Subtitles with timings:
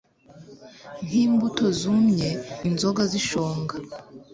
[1.05, 2.29] nkimbuto zumye
[2.67, 3.75] inzoga zishonga